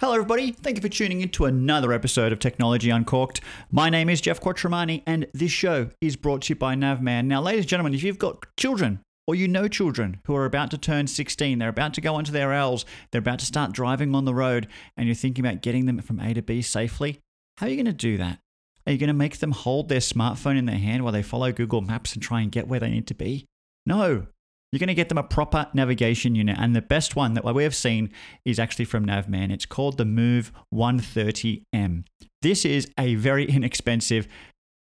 [0.00, 0.52] Hello, everybody.
[0.52, 3.42] Thank you for tuning in to another episode of Technology Uncorked.
[3.70, 7.26] My name is Jeff Quattromani, and this show is brought to you by Navman.
[7.26, 10.70] Now, ladies and gentlemen, if you've got children or you know children who are about
[10.70, 14.14] to turn 16, they're about to go onto their L's, they're about to start driving
[14.14, 17.20] on the road, and you're thinking about getting them from A to B safely,
[17.58, 18.38] how are you going to do that?
[18.86, 21.52] Are you going to make them hold their smartphone in their hand while they follow
[21.52, 23.44] Google Maps and try and get where they need to be?
[23.84, 24.28] No,
[24.70, 26.56] you're going to get them a proper navigation unit.
[26.58, 28.12] And the best one that we have seen
[28.44, 29.50] is actually from Navman.
[29.50, 32.04] It's called the Move 130M.
[32.42, 34.28] This is a very inexpensive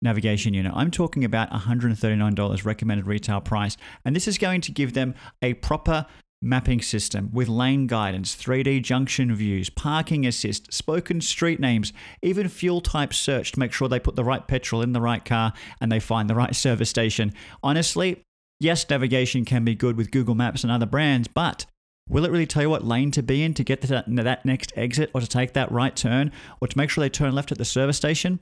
[0.01, 0.73] navigation unit.
[0.75, 3.77] I'm talking about $139 recommended retail price.
[4.05, 6.07] And this is going to give them a proper
[6.45, 12.81] mapping system with lane guidance, 3D junction views, parking assist, spoken street names, even fuel
[12.81, 15.91] type search to make sure they put the right petrol in the right car and
[15.91, 17.33] they find the right service station.
[17.63, 18.25] Honestly,
[18.63, 21.67] yes, navigation can be good with Google Maps and other brands, but
[22.09, 24.45] will it really tell you what lane to be in to get to that, that
[24.45, 27.53] next exit or to take that right turn or to make sure they turn left
[27.53, 28.41] at the service station?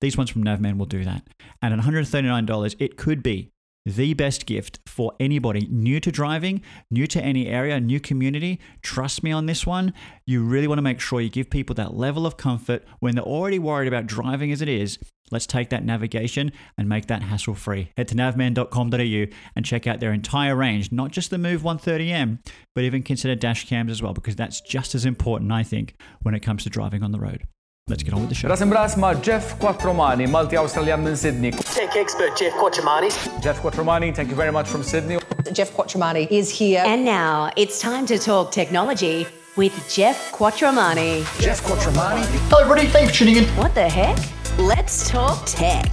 [0.00, 1.26] These ones from Navman will do that.
[1.60, 3.50] And at $139, it could be
[3.86, 8.60] the best gift for anybody new to driving, new to any area, new community.
[8.82, 9.92] Trust me on this one.
[10.26, 13.24] You really want to make sure you give people that level of comfort when they're
[13.24, 14.98] already worried about driving as it is.
[15.30, 17.92] Let's take that navigation and make that hassle free.
[17.96, 22.40] Head to navman.com.au and check out their entire range, not just the Move 130M,
[22.74, 26.34] but even consider dash cams as well, because that's just as important, I think, when
[26.34, 27.46] it comes to driving on the road.
[27.90, 28.48] Let's get on with the show.
[28.48, 31.50] Ras imbras ma' Jeff Quattromani, multi-Australian minn Sydney.
[31.50, 33.10] Tech expert Jeff Quattromani.
[33.42, 35.18] Jeff Quattromani, thank you very much from Sydney.
[35.52, 36.84] Jeff Quattromani is here.
[36.86, 41.24] And now it's time to talk technology with Jeff Quattromani.
[41.40, 42.24] Jeff Quattromani.
[42.48, 42.86] Hello, everybody.
[42.86, 43.44] Thanks for tuning in.
[43.56, 44.16] What the heck?
[44.56, 45.92] Let's talk tech.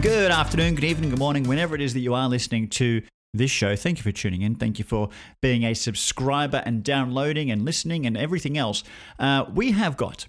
[0.00, 3.02] Good afternoon, good evening, good morning, whenever it is that you are listening to
[3.34, 3.76] this show.
[3.76, 4.54] Thank you for tuning in.
[4.54, 5.10] Thank you for
[5.42, 8.84] being a subscriber and downloading and listening and everything else.
[9.18, 10.28] Uh, we have got,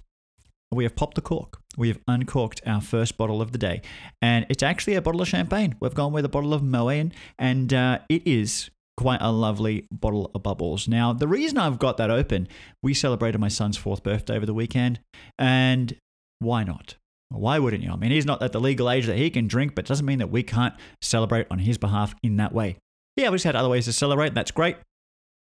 [0.71, 1.59] we have popped the cork.
[1.77, 3.81] We have uncorked our first bottle of the day,
[4.21, 5.75] and it's actually a bottle of champagne.
[5.79, 10.31] We've gone with a bottle of Moet, and uh, it is quite a lovely bottle
[10.33, 10.88] of bubbles.
[10.88, 12.47] Now, the reason I've got that open,
[12.81, 15.01] we celebrated my son's fourth birthday over the weekend,
[15.38, 15.97] and
[16.39, 16.95] why not?
[17.29, 17.91] Why wouldn't you?
[17.91, 20.05] I mean, he's not at the legal age that he can drink, but it doesn't
[20.05, 22.77] mean that we can't celebrate on his behalf in that way.
[23.15, 24.33] Yeah, we just had other ways to celebrate.
[24.33, 24.77] That's great.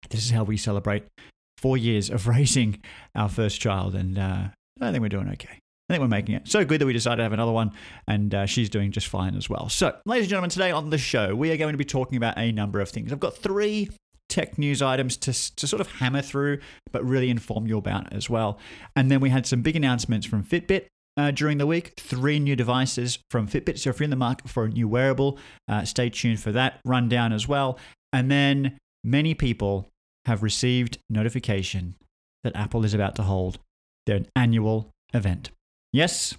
[0.10, 1.06] This is how we celebrate
[1.58, 2.82] four years of raising
[3.16, 4.48] our first child, and uh,
[4.82, 5.60] I think we're doing okay.
[5.90, 7.72] I think we're making it so good that we decided to have another one,
[8.08, 9.70] and uh, she's doing just fine as well.
[9.70, 12.38] So, ladies and gentlemen, today on the show, we are going to be talking about
[12.38, 13.14] a number of things.
[13.14, 13.90] I've got three
[14.28, 16.60] tech news items to, to sort of hammer through,
[16.92, 18.60] but really inform you about as well.
[18.96, 20.88] And then we had some big announcements from Fitbit.
[21.18, 23.80] Uh, during the week, three new devices from Fitbit.
[23.80, 26.80] So if you're in the market for a new wearable, uh, stay tuned for that
[26.86, 27.80] rundown as well.
[28.14, 29.90] And then many people
[30.26, 31.96] have received notification
[32.44, 33.58] that Apple is about to hold
[34.06, 35.50] their annual event.
[35.92, 36.36] Yes,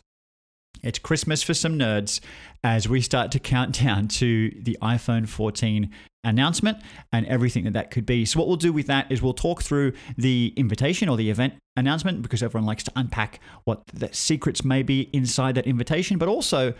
[0.82, 2.20] it's Christmas for some nerds
[2.62, 5.90] as we start to count down to the iPhone 14
[6.24, 6.78] announcement
[7.12, 8.24] and everything that that could be.
[8.24, 11.54] So, what we'll do with that is we'll talk through the invitation or the event
[11.76, 16.28] announcement because everyone likes to unpack what the secrets may be inside that invitation, but
[16.28, 16.74] also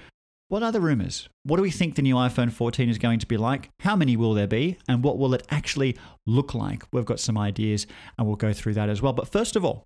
[0.48, 1.28] what are the rumors?
[1.42, 3.69] What do we think the new iPhone 14 is going to be like?
[3.80, 4.78] How many will there be?
[4.88, 6.84] And what will it actually look like?
[6.91, 7.86] We've got some ideas
[8.16, 9.12] and we'll go through that as well.
[9.12, 9.84] But first of all,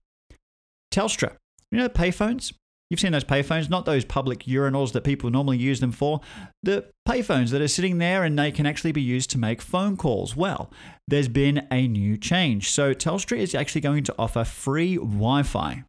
[0.93, 1.35] Telstra.
[1.73, 2.53] You know, payphones?
[2.93, 6.21] You've seen those payphones, not those public urinals that people normally use them for.
[6.63, 9.97] The payphones that are sitting there and they can actually be used to make phone
[9.97, 10.37] calls.
[10.37, 10.71] Well,
[11.09, 12.71] there's been a new change.
[12.71, 15.85] So, Telstra is actually going to offer free Wi Fi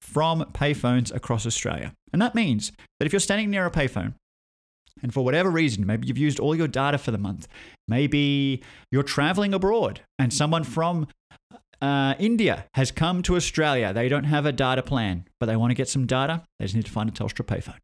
[0.00, 1.92] from payphones across Australia.
[2.12, 4.14] And that means that if you're standing near a payphone
[5.04, 7.46] and for whatever reason, maybe you've used all your data for the month,
[7.86, 11.06] maybe you're traveling abroad and someone from
[11.80, 13.92] uh, India has come to Australia.
[13.92, 16.42] They don't have a data plan, but they want to get some data.
[16.58, 17.78] They just need to find a Telstra payphone.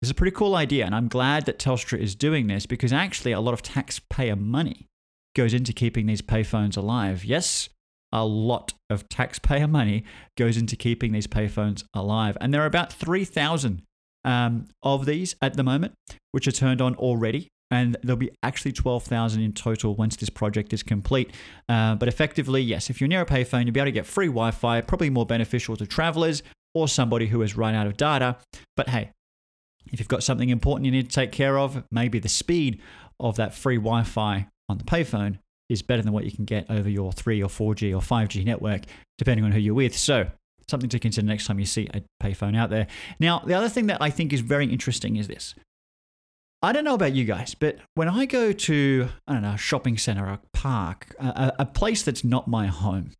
[0.00, 2.92] This is a pretty cool idea, and I'm glad that Telstra is doing this because
[2.92, 4.86] actually a lot of taxpayer money
[5.34, 7.24] goes into keeping these payphones alive.
[7.24, 7.68] Yes,
[8.12, 10.04] a lot of taxpayer money
[10.36, 13.82] goes into keeping these payphones alive, and there are about 3,000
[14.24, 15.94] um, of these at the moment,
[16.30, 20.72] which are turned on already and there'll be actually 12,000 in total once this project
[20.72, 21.32] is complete.
[21.68, 24.26] Uh, but effectively, yes, if you're near a payphone, you'll be able to get free
[24.26, 26.42] Wi Fi, probably more beneficial to travelers
[26.74, 28.36] or somebody who has run out of data.
[28.76, 29.10] But hey,
[29.92, 32.80] if you've got something important you need to take care of, maybe the speed
[33.20, 35.38] of that free Wi Fi on the payphone
[35.68, 38.82] is better than what you can get over your 3 or 4G or 5G network,
[39.18, 39.96] depending on who you're with.
[39.96, 40.28] So,
[40.68, 42.86] something to consider next time you see a payphone out there.
[43.18, 45.54] Now, the other thing that I think is very interesting is this
[46.60, 49.58] I don't know about you guys, but when I go to, I don't know, a
[49.58, 53.12] shopping center, a park, a, a place that's not my home,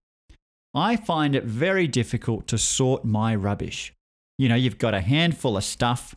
[0.75, 3.93] I find it very difficult to sort my rubbish.
[4.39, 6.17] You know, you've got a handful of stuff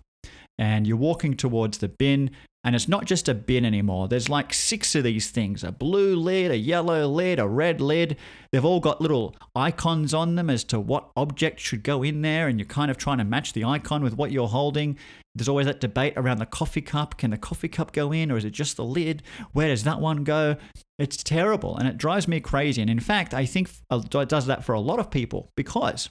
[0.58, 2.32] and you're walking towards the bin,
[2.64, 4.08] and it's not just a bin anymore.
[4.08, 8.18] There's like six of these things a blue lid, a yellow lid, a red lid.
[8.52, 12.48] They've all got little icons on them as to what object should go in there,
[12.48, 14.98] and you're kind of trying to match the icon with what you're holding.
[15.34, 17.18] There's always that debate around the coffee cup.
[17.18, 19.24] Can the coffee cup go in, or is it just the lid?
[19.54, 20.58] Where does that one go?
[21.00, 22.82] It's terrible, and it drives me crazy.
[22.82, 26.10] And in fact, I think it does that for a lot of people because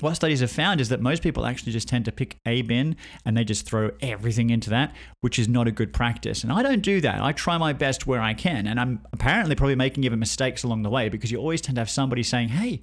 [0.00, 2.96] what studies have found is that most people actually just tend to pick a bin
[3.24, 6.42] and they just throw everything into that, which is not a good practice.
[6.42, 7.22] And I don't do that.
[7.22, 8.66] I try my best where I can.
[8.66, 11.80] And I'm apparently probably making even mistakes along the way because you always tend to
[11.80, 12.82] have somebody saying, Hey,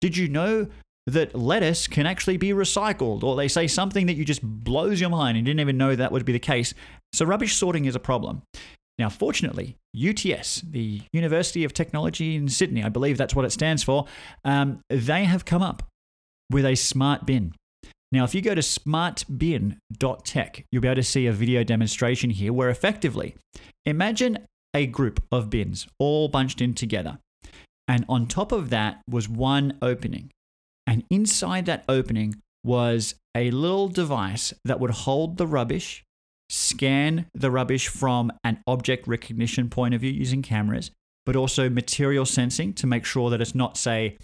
[0.00, 0.68] did you know
[1.12, 3.22] that lettuce can actually be recycled?
[3.22, 6.12] Or they say something that you just blows your mind and didn't even know that
[6.12, 6.74] would be the case.
[7.12, 8.42] So rubbish sorting is a problem.
[8.98, 13.84] Now, fortunately, UTS, the University of Technology in Sydney, I believe that's what it stands
[13.84, 14.06] for,
[14.44, 15.84] um, they have come up
[16.50, 17.54] with a smart bin.
[18.10, 22.52] Now, if you go to smartbin.tech, you'll be able to see a video demonstration here
[22.52, 23.36] where effectively
[23.86, 24.38] imagine
[24.74, 27.18] a group of bins all bunched in together.
[27.86, 30.30] And on top of that was one opening.
[30.88, 36.02] And inside that opening was a little device that would hold the rubbish,
[36.48, 40.90] scan the rubbish from an object recognition point of view using cameras,
[41.26, 44.16] but also material sensing to make sure that it's not, say,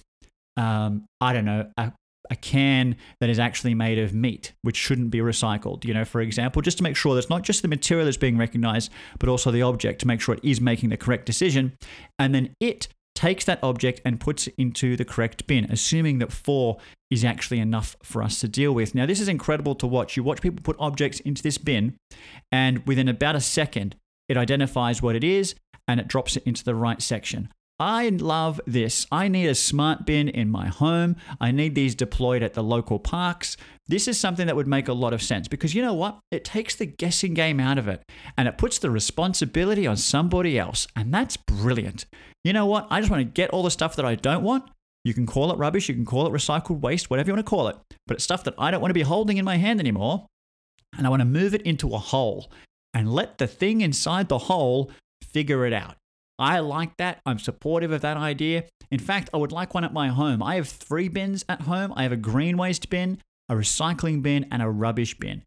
[0.57, 1.93] um, I don't know, a
[2.31, 6.21] a can that is actually made of meat, which shouldn't be recycled, you know, for
[6.21, 9.29] example, just to make sure that it's not just the material that's being recognized, but
[9.29, 11.77] also the object to make sure it is making the correct decision.
[12.19, 16.33] And then it takes that object and puts it into the correct bin, assuming that
[16.33, 16.79] four
[17.11, 18.95] is actually enough for us to deal with.
[18.95, 20.17] Now, this is incredible to watch.
[20.17, 21.97] You watch people put objects into this bin,
[22.51, 23.97] and within about a second,
[24.29, 25.55] it identifies what it is
[25.87, 27.51] and it drops it into the right section.
[27.81, 29.07] I love this.
[29.11, 31.17] I need a smart bin in my home.
[31.41, 33.57] I need these deployed at the local parks.
[33.89, 36.21] This is something that would make a lot of sense because you know what?
[36.31, 38.03] It takes the guessing game out of it
[38.39, 40.87] and it puts the responsibility on somebody else.
[40.95, 42.07] And that's brilliant.
[42.45, 42.87] You know what?
[42.91, 44.71] I just want to get all the stuff that I don't want.
[45.05, 47.51] You can call it rubbish, you can call it recycled waste, whatever you want to
[47.51, 47.77] call it.
[48.07, 50.27] But it's stuff that I don't want to be holding in my hand anymore.
[50.97, 52.51] And I want to move it into a hole
[52.95, 54.91] and let the thing inside the hole
[55.23, 55.97] figure it out.
[56.39, 57.21] I like that.
[57.25, 58.65] I'm supportive of that idea.
[58.91, 60.43] In fact, I would like one at my home.
[60.43, 64.47] I have three bins at home I have a green waste bin, a recycling bin,
[64.51, 65.43] and a rubbish bin.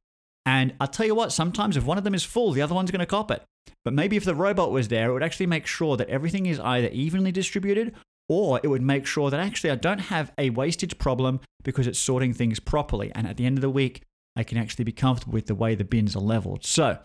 [0.45, 2.91] And I'll tell you what, sometimes if one of them is full, the other one's
[2.91, 3.43] going to cop it.
[3.83, 6.59] But maybe if the robot was there, it would actually make sure that everything is
[6.59, 7.95] either evenly distributed
[8.29, 11.99] or it would make sure that actually I don't have a wastage problem because it's
[11.99, 13.11] sorting things properly.
[13.15, 14.03] And at the end of the week,
[14.35, 16.65] I can actually be comfortable with the way the bins are leveled.
[16.65, 16.99] So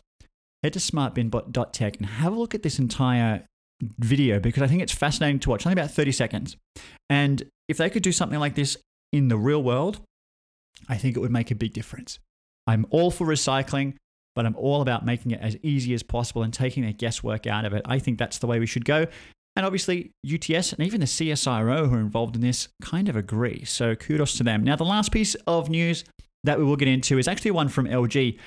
[0.62, 3.46] head to smartbin.tech and have a look at this entire
[3.98, 5.66] video because I think it's fascinating to watch.
[5.66, 6.56] Only about 30 seconds.
[7.10, 8.76] And if they could do something like this
[9.12, 10.00] in the real world,
[10.88, 12.18] I think it would make a big difference.
[12.66, 13.94] I'm all for recycling,
[14.34, 17.64] but I'm all about making it as easy as possible and taking the guesswork out
[17.64, 17.82] of it.
[17.84, 19.06] I think that's the way we should go.
[19.54, 23.64] And obviously, UTS and even the CSIRO who are involved in this kind of agree.
[23.64, 24.64] So kudos to them.
[24.64, 26.04] Now, the last piece of news
[26.44, 28.38] that we will get into is actually one from LG.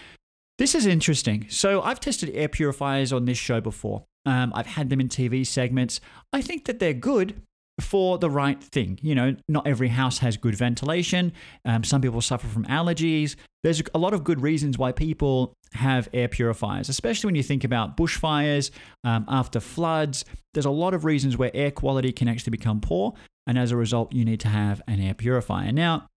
[0.58, 1.46] This is interesting.
[1.50, 4.06] So, I've tested air purifiers on this show before.
[4.26, 6.00] Um, I've had them in TV segments.
[6.34, 7.42] I think that they're good
[7.82, 9.00] for the right thing.
[9.02, 11.34] You know, not every house has good ventilation.
[11.66, 13.36] Um, some people suffer from allergies.
[13.64, 17.64] There's a lot of good reasons why people have air purifiers, especially when you think
[17.64, 18.72] about bushfires,
[19.04, 20.24] um, after floods.
[20.54, 23.14] There's a lot of reasons where air quality can actually become poor.
[23.48, 25.72] And as a result, you need to have an air purifier.
[25.72, 26.08] Now,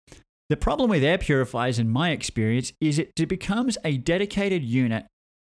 [0.48, 5.06] the problem with air purifiers, in my experience, is it becomes a dedicated unit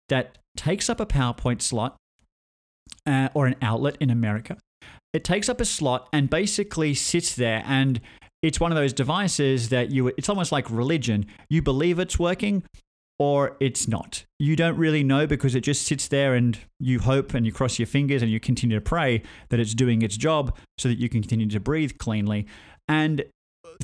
[0.09, 1.97] that takes up a PowerPoint slot
[3.07, 4.57] uh, or an outlet in America.
[5.13, 8.01] It takes up a slot and basically sits there and
[8.43, 11.27] it's one of those devices that you it's almost like religion.
[11.49, 12.63] You believe it's working
[13.19, 14.25] or it's not.
[14.39, 17.79] You don't really know because it just sits there and you hope and you cross
[17.79, 21.11] your fingers and you continue to pray that it's doing its job so that you
[21.11, 22.47] can continue to breathe cleanly.
[22.89, 23.25] And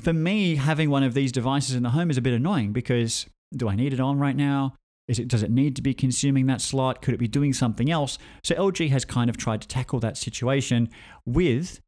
[0.01, 3.27] for me, having one of these devices in the home is a bit annoying because
[3.55, 4.75] do I need it on right now?
[5.09, 7.01] Is it, does it need to be consuming that slot?
[7.01, 8.19] Could it be doing something else?
[8.43, 10.89] So LG has kind of tried to tackle that situation
[11.25, 11.81] with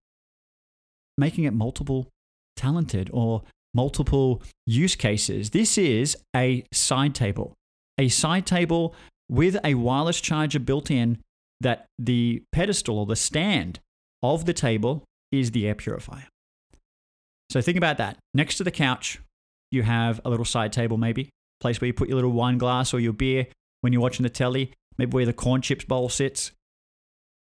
[1.17, 2.09] making it multiple
[2.57, 3.43] talented or
[3.75, 5.51] multiple use cases.
[5.51, 7.55] This is a side table,
[7.99, 8.95] a side table
[9.29, 11.19] with a wireless charger built in
[11.61, 13.81] that the pedestal or the stand
[14.23, 16.27] of the table is the air purifier.
[17.51, 18.17] So think about that.
[18.33, 19.21] Next to the couch,
[19.71, 22.95] you have a little side table, maybe place where you put your little wine glass
[22.95, 23.47] or your beer.
[23.81, 26.50] when you're watching the telly, maybe where the corn chips bowl sits.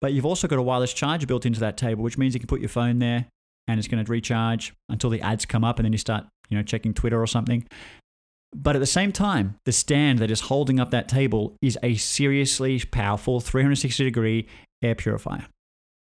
[0.01, 2.47] But you've also got a wireless charger built into that table, which means you can
[2.47, 3.27] put your phone there
[3.67, 6.57] and it's going to recharge until the ads come up and then you start, you
[6.57, 7.65] know, checking Twitter or something.
[8.53, 11.95] But at the same time, the stand that is holding up that table is a
[11.95, 14.47] seriously powerful 360 degree
[14.81, 15.45] air purifier.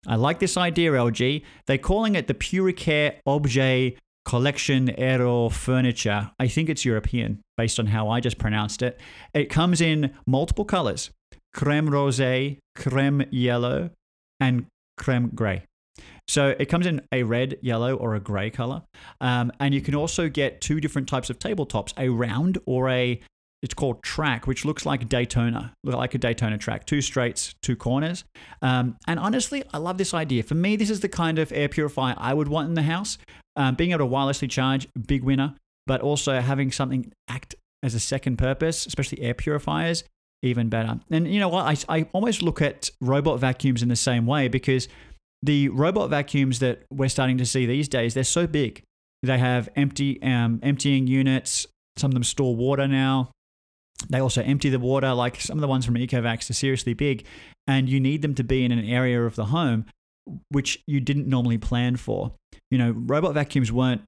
[0.07, 1.43] I like this idea, LG.
[1.65, 3.95] They're calling it the Puricare Objet
[4.25, 6.31] Collection Aero Furniture.
[6.39, 8.99] I think it's European, based on how I just pronounced it.
[9.33, 11.11] It comes in multiple colors
[11.53, 12.21] creme rose,
[12.75, 13.89] creme yellow,
[14.41, 14.65] and
[14.97, 15.63] creme gray.
[16.27, 18.81] So it comes in a red, yellow, or a grey color.
[19.21, 23.21] Um, and you can also get two different types of tabletops a round or a,
[23.61, 27.75] it's called track, which looks like Daytona, look like a Daytona track, two straights, two
[27.75, 28.25] corners.
[28.61, 30.43] Um, and honestly, I love this idea.
[30.43, 33.17] For me, this is the kind of air purifier I would want in the house.
[33.55, 35.55] Um, being able to wirelessly charge, big winner,
[35.87, 40.03] but also having something act as a second purpose, especially air purifiers,
[40.41, 40.99] even better.
[41.11, 41.65] And you know what?
[41.89, 44.87] I, I almost look at robot vacuums in the same way because
[45.41, 48.81] the robot vacuums that we're starting to see these days, they're so big.
[49.23, 51.67] They have empty um, emptying units.
[51.97, 53.31] Some of them store water now.
[54.09, 55.13] They also empty the water.
[55.13, 57.25] Like some of the ones from Ecovacs are seriously big,
[57.67, 59.85] and you need them to be in an area of the home
[60.49, 62.33] which you didn't normally plan for.
[62.71, 64.01] You know, robot vacuums weren't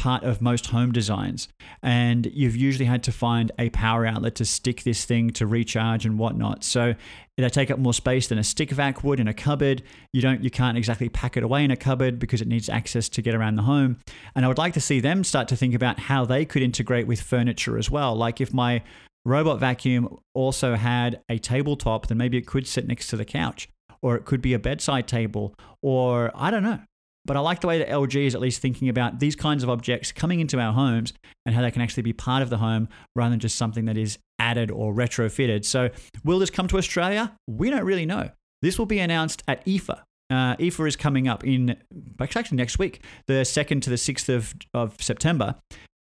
[0.00, 1.46] part of most home designs.
[1.82, 6.06] And you've usually had to find a power outlet to stick this thing to recharge
[6.06, 6.64] and whatnot.
[6.64, 6.94] So
[7.36, 9.82] they take up more space than a stick vac would in a cupboard.
[10.14, 13.10] You don't you can't exactly pack it away in a cupboard because it needs access
[13.10, 13.98] to get around the home.
[14.34, 17.06] And I would like to see them start to think about how they could integrate
[17.06, 18.16] with furniture as well.
[18.16, 18.82] Like if my
[19.26, 23.68] robot vacuum also had a tabletop, then maybe it could sit next to the couch
[24.00, 26.80] or it could be a bedside table or I don't know.
[27.24, 29.68] But I like the way that LG is at least thinking about these kinds of
[29.68, 31.12] objects coming into our homes
[31.44, 33.98] and how they can actually be part of the home rather than just something that
[33.98, 35.64] is added or retrofitted.
[35.64, 35.90] So,
[36.24, 37.36] will this come to Australia?
[37.46, 38.30] We don't really know.
[38.62, 40.02] This will be announced at IFA.
[40.30, 41.76] Uh, IFA is coming up in
[42.20, 45.56] actually next week, the 2nd to the 6th of, of September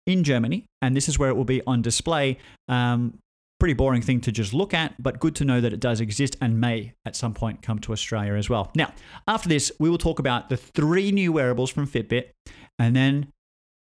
[0.07, 0.65] in Germany.
[0.81, 2.37] And this is where it will be on display.
[2.67, 3.19] Um,
[3.59, 6.35] pretty boring thing to just look at, but good to know that it does exist
[6.41, 8.71] and may at some point come to Australia as well.
[8.75, 8.93] Now,
[9.27, 12.31] after this, we will talk about the three new wearables from Fitbit
[12.77, 13.27] and then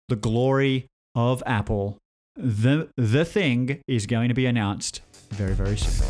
[0.09, 1.97] the glory of Apple.
[2.35, 6.07] The, the thing is going to be announced very, very soon.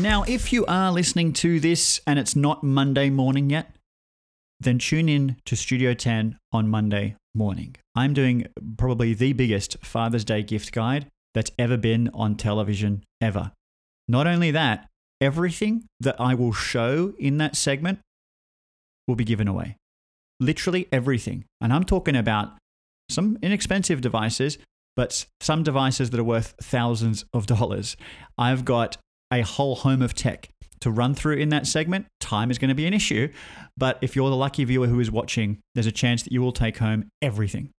[0.00, 3.74] Now, if you are listening to this and it's not Monday morning yet,
[4.60, 7.76] then tune in to Studio 10 on Monday morning.
[7.94, 13.52] I'm doing probably the biggest Father's Day gift guide that's ever been on television ever.
[14.08, 14.88] Not only that,
[15.20, 18.00] everything that I will show in that segment
[19.06, 19.76] will be given away.
[20.40, 21.44] Literally everything.
[21.60, 22.56] And I'm talking about
[23.10, 24.58] some inexpensive devices,
[24.96, 27.96] but some devices that are worth thousands of dollars.
[28.36, 28.96] I've got
[29.32, 30.48] a whole home of tech
[30.80, 32.06] to run through in that segment.
[32.20, 33.28] Time is going to be an issue,
[33.76, 36.52] but if you're the lucky viewer who is watching, there's a chance that you will
[36.52, 37.70] take home everything.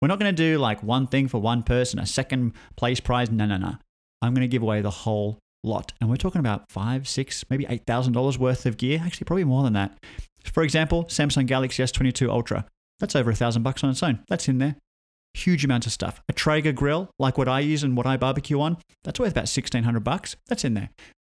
[0.00, 3.30] We're not going to do like one thing for one person, a second place prize.
[3.30, 3.76] No, no, no.
[4.20, 5.92] I'm going to give away the whole lot.
[6.00, 9.00] And we're talking about five, six, maybe $8,000 worth of gear.
[9.04, 9.98] Actually, probably more than that.
[10.52, 12.66] For example, Samsung Galaxy S22 Ultra.
[13.00, 14.22] That's over a thousand bucks on its own.
[14.28, 14.76] That's in there.
[15.32, 16.22] Huge amounts of stuff.
[16.28, 19.48] A Traeger grill, like what I use and what I barbecue on, that's worth about
[19.48, 20.36] 1600 bucks.
[20.46, 20.90] That's in there.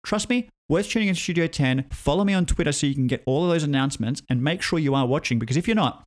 [0.06, 1.86] Trust me, worth tuning in Studio 10.
[1.90, 4.78] Follow me on Twitter so you can get all of those announcements and make sure
[4.78, 6.04] you are watching because if you're not,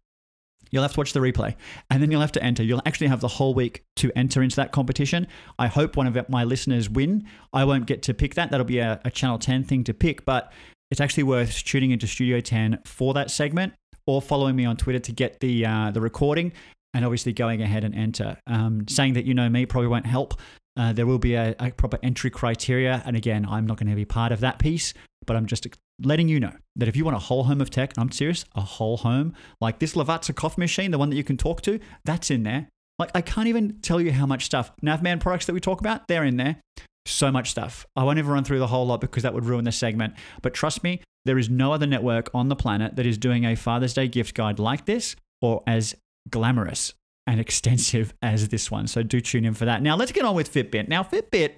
[0.71, 1.55] You'll have to watch the replay
[1.89, 2.61] and then you'll have to enter.
[2.61, 5.25] You'll actually have the whole week to enter into that competition.
[5.57, 7.25] I hope one of my listeners win.
[7.51, 8.51] I won't get to pick that.
[8.51, 10.53] That'll be a, a Channel 10 thing to pick, but
[10.91, 13.73] it's actually worth tuning into Studio 10 for that segment
[14.05, 16.51] or following me on Twitter to get the, uh, the recording
[16.93, 18.37] and obviously going ahead and enter.
[18.45, 20.39] Um, saying that you know me probably won't help.
[20.79, 23.03] Uh, there will be a, a proper entry criteria.
[23.05, 24.93] And again, I'm not going to be part of that piece,
[25.25, 25.67] but I'm just
[26.01, 28.61] letting you know that if you want a whole home of tech, I'm serious, a
[28.61, 32.31] whole home, like this Lavazza coffee machine, the one that you can talk to, that's
[32.31, 32.69] in there.
[32.97, 34.71] Like I can't even tell you how much stuff.
[34.81, 36.61] Navman products that we talk about, they're in there.
[37.05, 37.85] So much stuff.
[37.97, 40.13] I won't even run through the whole lot because that would ruin the segment.
[40.41, 43.55] But trust me, there is no other network on the planet that is doing a
[43.55, 45.93] Father's Day gift guide like this or as
[46.29, 46.93] glamorous
[47.27, 48.87] and extensive as this one.
[48.87, 49.81] So do tune in for that.
[49.81, 50.87] Now let's get on with Fitbit.
[50.87, 51.55] Now Fitbit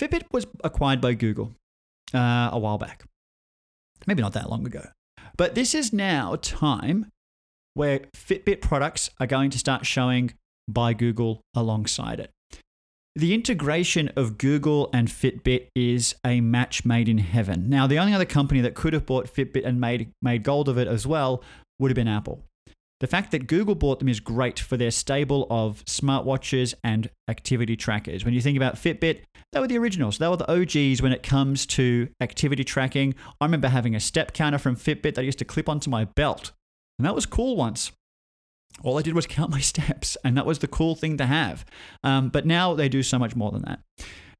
[0.00, 1.52] Fitbit was acquired by Google
[2.14, 3.04] uh, a while back.
[4.06, 4.86] Maybe not that long ago.
[5.36, 7.10] But this is now time
[7.74, 10.34] where Fitbit products are going to start showing
[10.68, 12.30] by Google alongside it.
[13.14, 17.68] The integration of Google and Fitbit is a match made in heaven.
[17.70, 20.76] Now, the only other company that could have bought Fitbit and made, made gold of
[20.76, 21.42] it as well
[21.78, 22.44] would have been Apple.
[23.00, 27.76] The fact that Google bought them is great for their stable of smartwatches and activity
[27.76, 28.24] trackers.
[28.24, 29.20] When you think about Fitbit,
[29.52, 30.16] they were the originals.
[30.16, 33.14] They were the OGs when it comes to activity tracking.
[33.38, 36.04] I remember having a step counter from Fitbit that I used to clip onto my
[36.04, 36.52] belt.
[36.98, 37.92] And that was cool once.
[38.82, 41.66] All I did was count my steps, and that was the cool thing to have.
[42.02, 43.80] Um, but now they do so much more than that.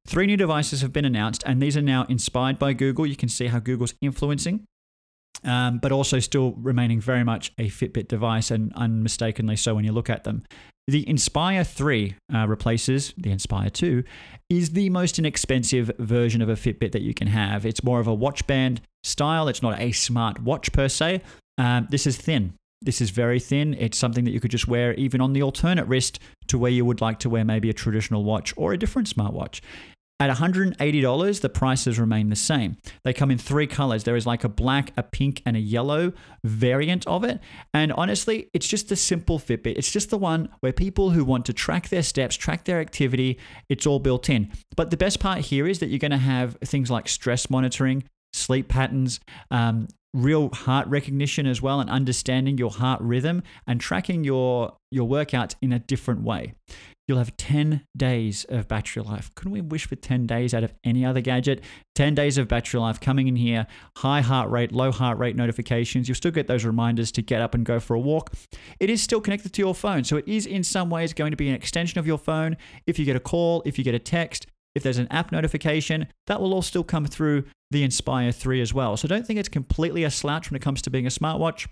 [0.07, 3.07] Three new devices have been announced, and these are now inspired by Google.
[3.07, 4.65] You can see how Google's influencing
[5.45, 9.93] um, but also still remaining very much a Fitbit device and unmistakably so when you
[9.93, 10.45] look at them.
[10.89, 14.05] The Inspire 3 uh, replaces the Inspire 2,
[14.49, 17.67] is the most inexpensive version of a Fitbit that you can have.
[17.67, 21.23] It's more of a watch band style, it's not a smart watch per se.
[21.59, 22.55] Um, this is thin.
[22.83, 23.75] This is very thin.
[23.75, 26.85] It's something that you could just wear even on the alternate wrist to where you
[26.85, 29.61] would like to wear maybe a traditional watch or a different smartwatch.
[30.19, 32.79] At $180, the prices remain the same.
[33.05, 34.05] They come in three colors.
[34.05, 37.39] There is like a black, a pink, and a yellow variant of it.
[37.75, 39.77] And honestly, it's just a simple Fitbit.
[39.77, 43.39] It's just the one where people who want to track their steps, track their activity,
[43.69, 44.51] it's all built in.
[44.75, 48.05] But the best part here is that you're going to have things like stress monitoring,
[48.33, 49.21] sleep patterns,
[49.51, 55.09] um, real heart recognition as well and understanding your heart rhythm and tracking your your
[55.09, 56.55] workouts in a different way
[57.07, 59.31] you'll have 10 days of battery life.
[59.35, 61.63] Couldn't we wish for 10 days out of any other gadget?
[61.95, 63.67] 10 days of battery life coming in here,
[63.99, 66.09] high heart rate, low heart rate notifications.
[66.09, 68.33] You'll still get those reminders to get up and go for a walk.
[68.81, 70.05] It is still connected to your phone.
[70.05, 72.57] So it is in some ways going to be an extension of your phone.
[72.87, 74.47] If you get a call, if you get a text,
[74.77, 78.73] if there's an app notification, that will all still come through the Inspire 3 as
[78.73, 78.97] well.
[78.97, 81.67] So don't think it's completely a slouch when it comes to being a smartwatch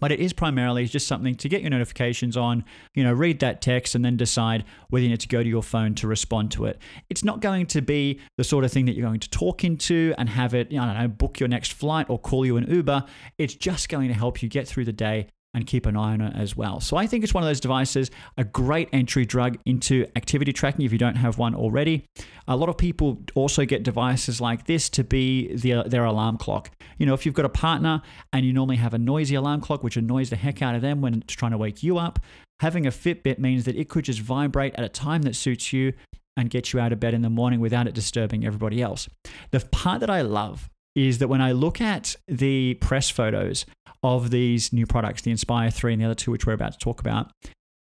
[0.00, 2.64] but it is primarily just something to get your notifications on,
[2.94, 5.62] you know, read that text and then decide whether you need to go to your
[5.62, 6.78] phone to respond to it.
[7.08, 10.14] It's not going to be the sort of thing that you're going to talk into
[10.18, 13.04] and have it, I don't know, book your next flight or call you an Uber.
[13.38, 16.20] It's just going to help you get through the day and keep an eye on
[16.20, 16.80] it as well.
[16.80, 20.84] So I think it's one of those devices, a great entry drug into activity tracking
[20.84, 22.04] if you don't have one already.
[22.48, 26.70] A lot of people also get devices like this to be the, their alarm clock.
[26.98, 29.82] You know, if you've got a partner and you normally have a noisy alarm clock,
[29.82, 32.18] which annoys the heck out of them when it's trying to wake you up,
[32.60, 35.92] having a Fitbit means that it could just vibrate at a time that suits you
[36.36, 39.08] and get you out of bed in the morning without it disturbing everybody else.
[39.50, 43.66] The part that I love is that when I look at the press photos
[44.02, 46.78] of these new products, the Inspire 3 and the other two, which we're about to
[46.78, 47.30] talk about,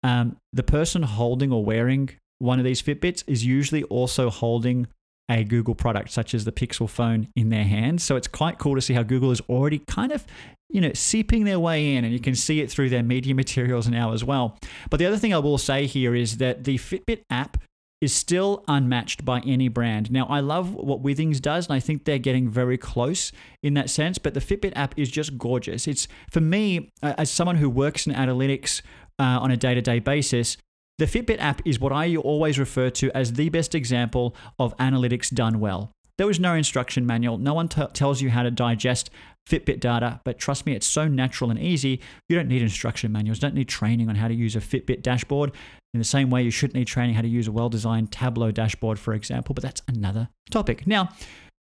[0.03, 4.87] um, the person holding or wearing one of these Fitbits is usually also holding
[5.29, 8.03] a Google product, such as the Pixel phone, in their hands.
[8.03, 10.25] So it's quite cool to see how Google is already kind of,
[10.69, 13.87] you know, seeping their way in, and you can see it through their media materials
[13.87, 14.57] now as well.
[14.89, 17.57] But the other thing I will say here is that the Fitbit app
[18.03, 20.11] is still unmatched by any brand.
[20.11, 23.89] Now, I love what Withings does, and I think they're getting very close in that
[23.89, 25.87] sense, but the Fitbit app is just gorgeous.
[25.87, 28.81] It's, for me, as someone who works in analytics
[29.19, 30.57] uh, on a day to day basis,
[30.97, 35.33] the Fitbit app is what I always refer to as the best example of analytics
[35.33, 35.93] done well.
[36.17, 37.37] There was no instruction manual.
[37.37, 39.09] No one t- tells you how to digest
[39.49, 41.99] Fitbit data, but trust me, it's so natural and easy.
[42.29, 45.51] You don't need instruction manuals, don't need training on how to use a Fitbit dashboard.
[45.93, 48.51] In the same way, you shouldn't need training how to use a well designed Tableau
[48.51, 50.87] dashboard, for example, but that's another topic.
[50.87, 51.09] Now,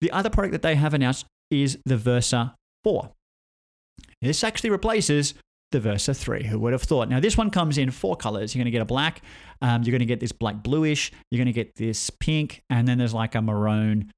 [0.01, 3.11] the other product that they have announced is the Versa 4.
[4.21, 5.33] This actually replaces
[5.71, 6.45] the Versa 3.
[6.45, 7.09] Who would have thought?
[7.09, 8.55] Now, this one comes in four colors.
[8.55, 9.21] You're going to get a black,
[9.61, 12.87] um, you're going to get this black bluish, you're going to get this pink, and
[12.87, 14.11] then there's like a maroon.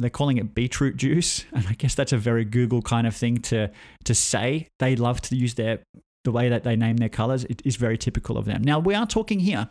[0.00, 3.38] They're calling it beetroot juice, and I guess that's a very Google kind of thing
[3.38, 3.70] to
[4.04, 4.68] to say.
[4.78, 5.80] They love to use their
[6.24, 8.62] the way that they name their colors it is very typical of them.
[8.62, 9.70] Now, we are talking here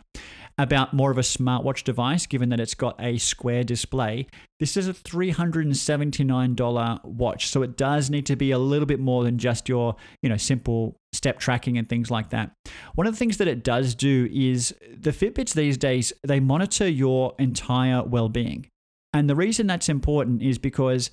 [0.58, 4.26] about more of a smartwatch device, given that it's got a square display.
[4.58, 9.22] This is a $379 watch, so it does need to be a little bit more
[9.22, 12.50] than just your, you know, simple step tracking and things like that.
[12.96, 16.88] One of the things that it does do is the Fitbits these days, they monitor
[16.88, 18.66] your entire well-being.
[19.12, 21.10] And the reason that's important is because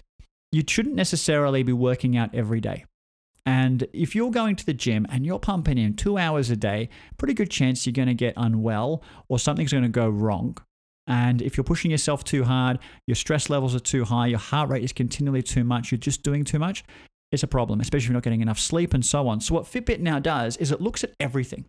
[0.51, 2.85] you shouldn't necessarily be working out every day.
[3.45, 6.89] And if you're going to the gym and you're pumping in two hours a day,
[7.17, 10.57] pretty good chance you're going to get unwell or something's going to go wrong.
[11.07, 14.69] And if you're pushing yourself too hard, your stress levels are too high, your heart
[14.69, 16.83] rate is continually too much, you're just doing too much,
[17.31, 19.41] it's a problem, especially if you're not getting enough sleep and so on.
[19.41, 21.65] So, what Fitbit now does is it looks at everything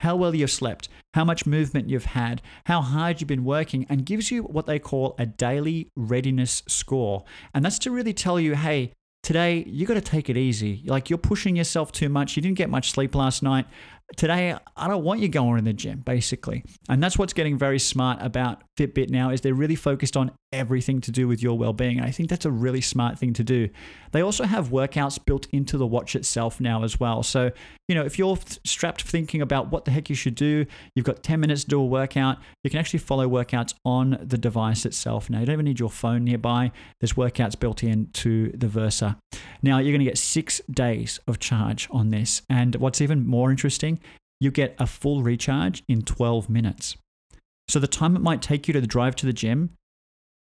[0.00, 4.06] how well you've slept, how much movement you've had, how hard you've been working, and
[4.06, 7.24] gives you what they call a daily readiness score.
[7.54, 8.92] And that's to really tell you, hey,
[9.22, 10.82] today you got to take it easy.
[10.86, 12.36] Like you're pushing yourself too much.
[12.36, 13.66] You didn't get much sleep last night.
[14.16, 16.64] today I don't want you going in the gym, basically.
[16.88, 21.00] And that's what's getting very smart about Fitbit now is they're really focused on everything
[21.00, 21.98] to do with your well-being.
[21.98, 23.68] And I think that's a really smart thing to do.
[24.12, 27.22] They also have workouts built into the watch itself now as well.
[27.22, 27.52] So,
[27.86, 31.22] you know, if you're strapped thinking about what the heck you should do, you've got
[31.22, 35.30] 10 minutes to do a workout, you can actually follow workouts on the device itself.
[35.30, 36.72] Now, you don't even need your phone nearby.
[37.00, 39.18] There's workouts built into the Versa.
[39.62, 42.42] Now, you're going to get 6 days of charge on this.
[42.50, 44.00] And what's even more interesting,
[44.40, 46.96] you get a full recharge in 12 minutes.
[47.68, 49.70] So the time it might take you to drive to the gym,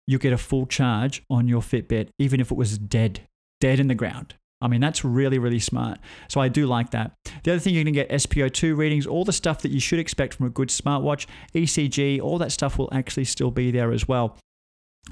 [0.07, 3.27] you get a full charge on your Fitbit, even if it was dead,
[3.61, 4.35] dead in the ground.
[4.61, 5.99] I mean, that's really, really smart.
[6.29, 7.13] So I do like that.
[7.43, 9.99] The other thing, you're going to get SPO2 readings, all the stuff that you should
[9.99, 14.09] expect from a good smartwatch, ECG, all that stuff will actually still be there as
[14.09, 14.39] well.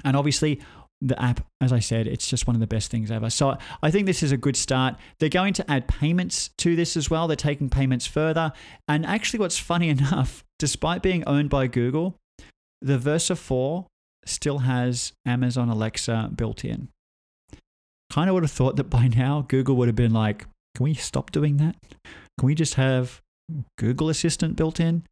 [0.03, 0.59] And obviously,
[1.01, 3.29] the app, as I said, it's just one of the best things ever.
[3.29, 4.95] So I think this is a good start.
[5.19, 7.27] They're going to add payments to this as well.
[7.27, 8.53] They're taking payments further.
[8.87, 12.17] And actually, what's funny enough, despite being owned by Google,
[12.81, 13.85] the Versa 4
[14.25, 16.89] still has Amazon Alexa built in.
[18.11, 20.93] Kind of would have thought that by now Google would have been like, can we
[20.93, 21.75] stop doing that?
[22.39, 23.21] Can we just have
[23.77, 25.03] Google Assistant built in?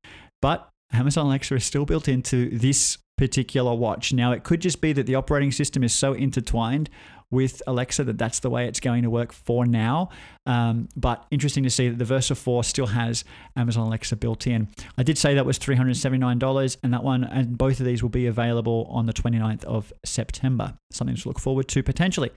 [0.42, 4.14] But Amazon Alexa is still built into this particular watch.
[4.14, 6.90] Now, it could just be that the operating system is so intertwined
[7.32, 10.10] with Alexa that that's the way it's going to work for now.
[10.46, 13.24] Um, but interesting to see that the Versa 4 still has
[13.56, 14.68] Amazon Alexa built in.
[14.98, 18.28] I did say that was $379, and that one and both of these will be
[18.28, 20.76] available on the 29th of September.
[20.92, 22.32] Something to look forward to potentially.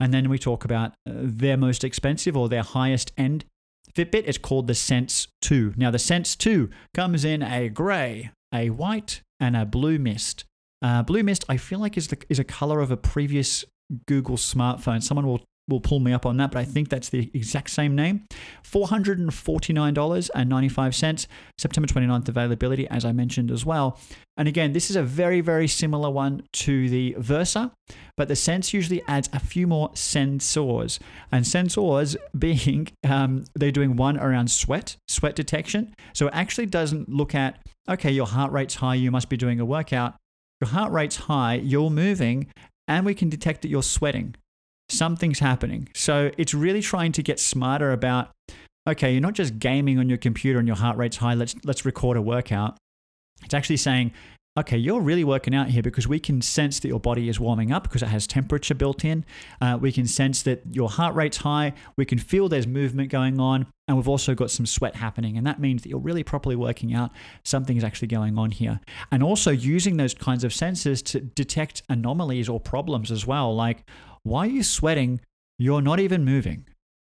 [0.00, 3.44] And then we talk about uh, their most expensive or their highest end
[3.94, 4.24] Fitbit.
[4.26, 5.74] It's called the Sense 2.
[5.76, 10.44] Now, the Sense 2 comes in a gray, a white, and a blue mist.
[10.82, 13.64] Uh, blue mist, I feel like is the is a color of a previous
[14.06, 15.02] Google smartphone.
[15.02, 17.96] Someone will will pull me up on that, but I think that's the exact same
[17.96, 18.26] name.
[18.64, 21.26] $449.95,
[21.58, 23.98] September 29th availability, as I mentioned as well.
[24.36, 27.70] And again, this is a very, very similar one to the Versa,
[28.16, 30.98] but the Sense usually adds a few more sensors.
[31.32, 35.94] And sensors being, um, they're doing one around sweat, sweat detection.
[36.12, 39.60] So it actually doesn't look at, okay, your heart rate's high, you must be doing
[39.60, 40.16] a workout.
[40.60, 42.46] Your heart rate's high, you're moving,
[42.88, 44.34] and we can detect that you're sweating
[44.88, 45.88] something's happening.
[45.94, 48.30] So it's really trying to get smarter about
[48.86, 51.84] okay, you're not just gaming on your computer and your heart rate's high, let's let's
[51.84, 52.76] record a workout.
[53.42, 54.12] It's actually saying,
[54.58, 57.72] okay, you're really working out here because we can sense that your body is warming
[57.72, 59.24] up because it has temperature built in.
[59.60, 61.72] Uh, we can sense that your heart rate's high.
[61.96, 63.66] We can feel there's movement going on.
[63.86, 65.36] And we've also got some sweat happening.
[65.36, 68.80] And that means that you're really properly working out something is actually going on here.
[69.10, 73.54] And also using those kinds of sensors to detect anomalies or problems as well.
[73.54, 73.84] Like,
[74.22, 75.20] why are you sweating?
[75.58, 76.66] You're not even moving.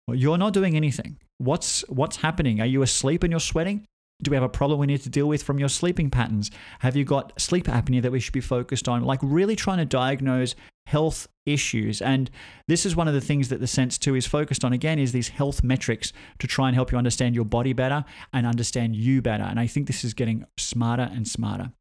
[0.08, 1.18] You're not doing anything.
[1.38, 2.62] What's what's happening?
[2.62, 3.86] Are you asleep and you're sweating?
[4.22, 6.50] Do we have a problem we need to deal with from your sleeping patterns?
[6.80, 9.04] Have you got sleep apnea that we should be focused on?
[9.04, 10.56] Like really trying to diagnose
[10.88, 12.02] health issues.
[12.02, 12.30] And
[12.68, 15.12] this is one of the things that the Sense 2 is focused on again is
[15.12, 19.22] these health metrics to try and help you understand your body better and understand you
[19.22, 19.44] better.
[19.44, 21.72] And I think this is getting smarter and smarter.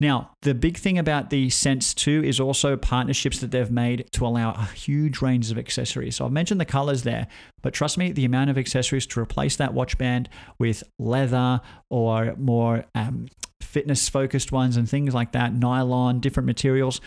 [0.00, 4.26] Now, the big thing about the Sense 2 is also partnerships that they've made to
[4.26, 6.16] allow a huge range of accessories.
[6.16, 7.26] So I've mentioned the colors there,
[7.62, 10.28] but trust me, the amount of accessories to replace that watch band
[10.58, 13.26] with leather or more um,
[13.60, 17.00] fitness focused ones and things like that, nylon, different materials,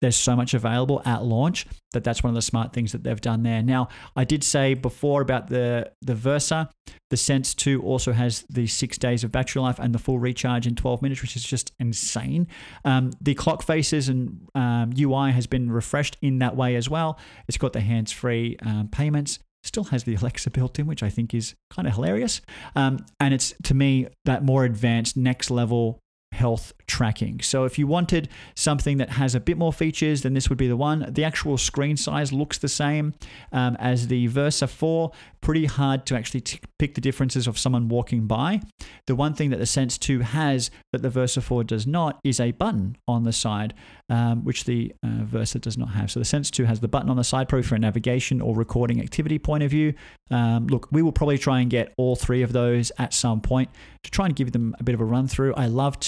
[0.00, 3.20] there's so much available at launch that that's one of the smart things that they've
[3.20, 3.62] done there.
[3.62, 6.70] Now, I did say before about the the Versa,
[7.10, 10.66] the Sense 2 also has the six days of battery life and the full recharge
[10.66, 12.46] in 12 minutes, which is just insane.
[12.84, 17.18] Um, the clock faces and um, UI has been refreshed in that way as well.
[17.48, 19.38] It's got the hands free um, payments.
[19.64, 22.40] Still has the Alexa built in, which I think is kind of hilarious.
[22.76, 26.00] Um, and it's to me that more advanced, next level
[26.32, 27.40] health tracking.
[27.40, 30.68] So if you wanted something that has a bit more features, then this would be
[30.68, 31.06] the one.
[31.10, 33.14] The actual screen size looks the same
[33.52, 35.10] um, as the Versa 4.
[35.40, 38.60] Pretty hard to actually t- pick the differences of someone walking by.
[39.06, 42.40] The one thing that the Sense 2 has that the Versa 4 does not is
[42.40, 43.74] a button on the side,
[44.08, 46.10] um, which the uh, Versa does not have.
[46.10, 48.54] So the Sense 2 has the button on the side, probably for a navigation or
[48.54, 49.94] recording activity point of view.
[50.30, 53.70] Um, look, we will probably try and get all three of those at some point
[54.04, 55.54] to try and give them a bit of a run through.
[55.54, 55.98] I love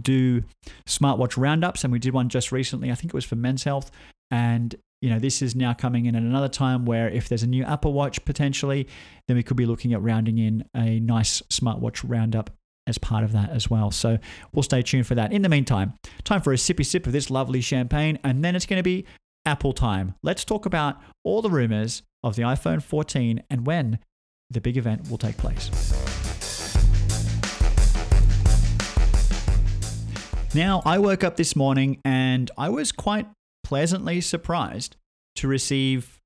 [0.00, 0.42] do
[0.86, 2.90] smartwatch roundups, and we did one just recently.
[2.90, 3.90] I think it was for Men's Health,
[4.30, 7.46] and you know this is now coming in at another time where if there's a
[7.46, 8.86] new Apple Watch potentially,
[9.26, 12.50] then we could be looking at rounding in a nice smartwatch roundup
[12.86, 13.90] as part of that as well.
[13.90, 14.18] So
[14.52, 15.32] we'll stay tuned for that.
[15.32, 18.66] In the meantime, time for a sippy sip of this lovely champagne, and then it's
[18.66, 19.04] going to be
[19.44, 20.14] Apple time.
[20.22, 23.98] Let's talk about all the rumors of the iPhone 14 and when
[24.50, 25.70] the big event will take place.
[30.58, 33.28] Now, I woke up this morning and I was quite
[33.62, 34.96] pleasantly surprised
[35.36, 36.18] to receive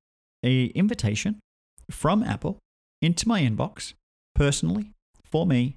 [0.42, 1.38] a invitation
[1.90, 2.56] from Apple
[3.02, 3.92] into my inbox
[4.34, 4.92] personally
[5.22, 5.76] for me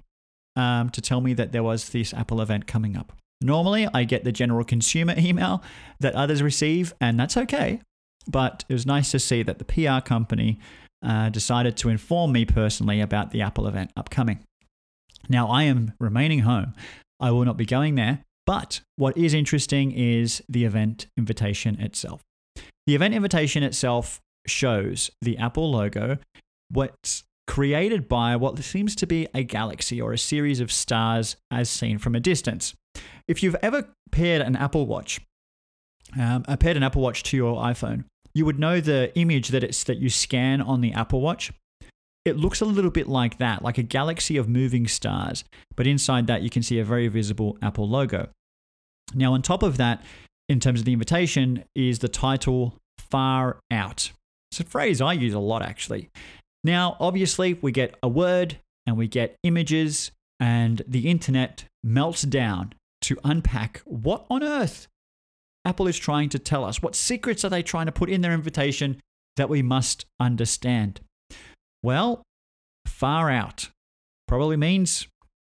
[0.56, 3.12] um, to tell me that there was this Apple event coming up.
[3.42, 5.62] Normally, I get the general consumer email
[6.00, 7.82] that others receive, and that's okay.
[8.26, 10.58] But it was nice to see that the PR company
[11.04, 14.38] uh, decided to inform me personally about the Apple event upcoming.
[15.28, 16.72] Now, I am remaining home.
[17.20, 18.22] I will not be going there.
[18.46, 22.22] But what is interesting is the event invitation itself.
[22.86, 26.18] The event invitation itself shows the Apple logo,
[26.70, 31.68] what's created by what seems to be a galaxy or a series of stars as
[31.68, 32.74] seen from a distance.
[33.28, 35.20] If you've ever paired an Apple Watch,
[36.18, 38.04] um, uh, paired an Apple Watch to your iPhone,
[38.34, 41.52] you would know the image that it's that you scan on the Apple Watch.
[42.26, 45.44] It looks a little bit like that, like a galaxy of moving stars,
[45.76, 48.30] but inside that you can see a very visible Apple logo.
[49.14, 50.04] Now, on top of that,
[50.48, 54.10] in terms of the invitation, is the title Far Out.
[54.50, 56.10] It's a phrase I use a lot actually.
[56.64, 60.10] Now, obviously, we get a word and we get images,
[60.40, 64.88] and the internet melts down to unpack what on earth
[65.64, 66.82] Apple is trying to tell us.
[66.82, 69.00] What secrets are they trying to put in their invitation
[69.36, 71.00] that we must understand?
[71.82, 72.22] Well,
[72.86, 73.70] far out
[74.26, 75.06] probably means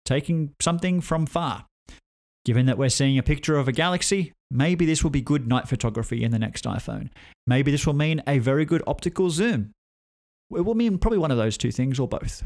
[0.06, 1.66] taking something from far.
[2.46, 5.68] Given that we're seeing a picture of a galaxy, maybe this will be good night
[5.68, 7.10] photography in the next iPhone.
[7.48, 9.72] Maybe this will mean a very good optical zoom.
[10.56, 12.46] It will mean probably one of those two things or both.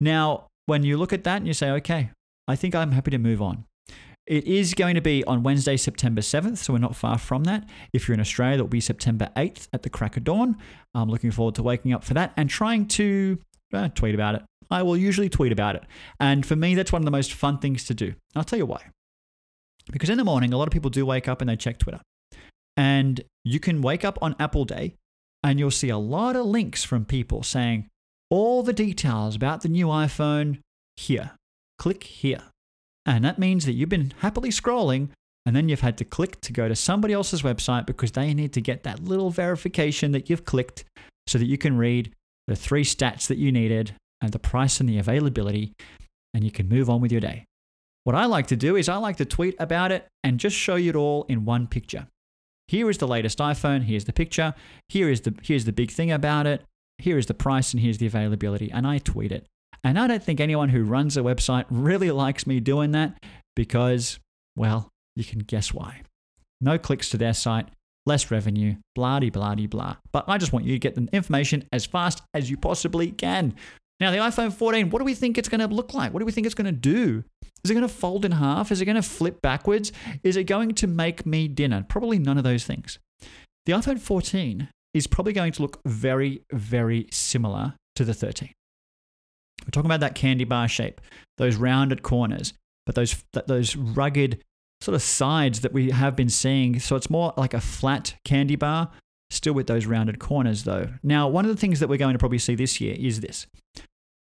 [0.00, 2.10] Now, when you look at that and you say, okay,
[2.46, 3.64] I think I'm happy to move on.
[4.28, 7.66] It is going to be on Wednesday, September 7th, so we're not far from that.
[7.94, 10.58] If you're in Australia, that'll be September 8th at the crack of dawn.
[10.94, 13.38] I'm looking forward to waking up for that and trying to
[13.72, 14.42] uh, tweet about it.
[14.70, 15.84] I will usually tweet about it.
[16.20, 18.14] And for me, that's one of the most fun things to do.
[18.36, 18.90] I'll tell you why.
[19.90, 22.02] Because in the morning, a lot of people do wake up and they check Twitter.
[22.76, 24.94] And you can wake up on Apple Day
[25.42, 27.88] and you'll see a lot of links from people saying
[28.28, 30.58] all the details about the new iPhone
[30.98, 31.30] here.
[31.78, 32.42] Click here.
[33.08, 35.08] And that means that you've been happily scrolling
[35.46, 38.52] and then you've had to click to go to somebody else's website because they need
[38.52, 40.84] to get that little verification that you've clicked
[41.26, 42.12] so that you can read
[42.48, 45.72] the three stats that you needed and the price and the availability
[46.34, 47.46] and you can move on with your day.
[48.04, 50.76] What I like to do is I like to tweet about it and just show
[50.76, 52.08] you it all in one picture.
[52.66, 54.54] Here is the latest iPhone, here's the picture,
[54.90, 56.62] here is the here's the big thing about it,
[56.98, 59.46] here is the price and here's the availability and I tweet it.
[59.84, 63.22] And I don't think anyone who runs a website really likes me doing that
[63.54, 64.18] because
[64.56, 66.02] well, you can guess why.
[66.60, 67.68] No clicks to their site,
[68.06, 69.96] less revenue, blah blah blah.
[70.12, 73.54] But I just want you to get the information as fast as you possibly can.
[74.00, 76.12] Now, the iPhone 14, what do we think it's going to look like?
[76.12, 77.24] What do we think it's going to do?
[77.64, 78.70] Is it going to fold in half?
[78.70, 79.90] Is it going to flip backwards?
[80.22, 81.84] Is it going to make me dinner?
[81.88, 83.00] Probably none of those things.
[83.66, 88.50] The iPhone 14 is probably going to look very, very similar to the 13.
[89.68, 91.02] We're talking about that candy bar shape,
[91.36, 92.54] those rounded corners,
[92.86, 94.42] but those those rugged
[94.80, 96.80] sort of sides that we have been seeing.
[96.80, 98.90] So it's more like a flat candy bar,
[99.28, 100.88] still with those rounded corners though.
[101.02, 103.46] Now, one of the things that we're going to probably see this year is this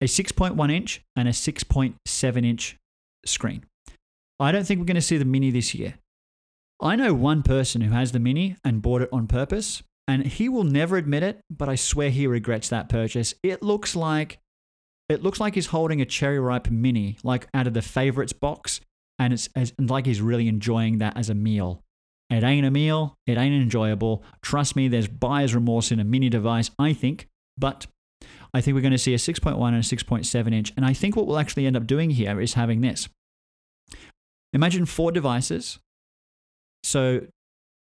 [0.02, 2.78] a 6.1 inch and a 6.7 inch
[3.24, 3.66] screen.
[4.40, 5.96] I don't think we're going to see the mini this year.
[6.82, 10.50] I know one person who has the mini and bought it on purpose, and he
[10.50, 13.34] will never admit it, but I swear he regrets that purchase.
[13.44, 14.40] It looks like
[15.10, 18.82] it looks like he's holding a cherry ripe mini, like out of the favorites box,
[19.20, 21.82] and it's as, like he's really enjoying that as a meal.
[22.30, 24.24] It ain't a meal, it ain't enjoyable.
[24.42, 27.86] Trust me, there's buyer's remorse in a mini device, I think, but
[28.54, 30.74] I think we're going to see a 6.1 and a 6.7 inch.
[30.78, 33.10] And I think what we'll actually end up doing here is having this.
[34.54, 35.80] Imagine four devices.
[36.84, 37.28] So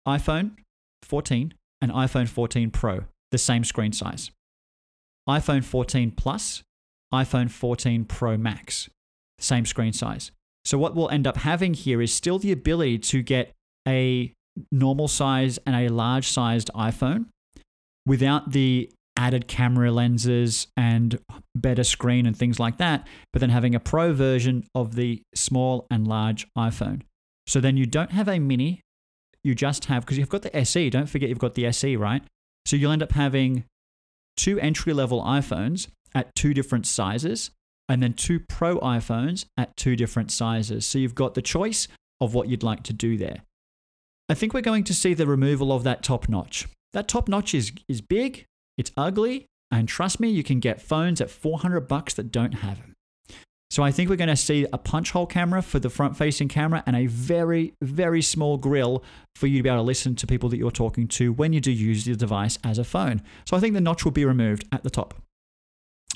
[0.06, 0.56] iPhone
[1.04, 4.30] 14 and iPhone 14 Pro, the same screen size.
[5.28, 6.64] iPhone 14 Plus,
[7.14, 8.88] iPhone 14 Pro Max,
[9.38, 10.30] same screen size.
[10.64, 13.52] So what we'll end up having here is still the ability to get
[13.86, 14.32] a
[14.70, 17.26] normal size and a large sized iPhone
[18.06, 21.18] without the added camera lenses and
[21.54, 25.86] better screen and things like that, but then having a pro version of the small
[25.90, 27.02] and large iPhone.
[27.46, 28.80] So then you don't have a mini,
[29.44, 32.22] you just have, because you've got the SE, don't forget you've got the SE, right?
[32.66, 33.64] So you'll end up having
[34.36, 37.50] two entry level iPhones at two different sizes
[37.88, 40.86] and then two pro iPhones at two different sizes.
[40.86, 41.88] So you've got the choice
[42.20, 43.42] of what you'd like to do there.
[44.28, 46.66] I think we're going to see the removal of that top notch.
[46.94, 48.46] That top notch is, is big,
[48.78, 52.78] it's ugly, and trust me, you can get phones at 400 bucks that don't have
[52.78, 52.94] them.
[53.70, 56.46] So I think we're going to see a punch hole camera for the front facing
[56.46, 59.02] camera and a very, very small grill
[59.34, 61.60] for you to be able to listen to people that you're talking to when you
[61.60, 63.20] do use the device as a phone.
[63.46, 65.23] So I think the notch will be removed at the top.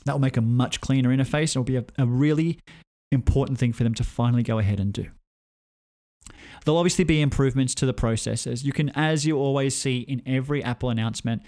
[0.08, 1.54] That will make a much cleaner interface.
[1.54, 2.60] It will be a, a really
[3.12, 5.04] important thing for them to finally go ahead and do.
[6.64, 8.64] There'll obviously be improvements to the processors.
[8.64, 11.42] You can, as you always see in every Apple announcement,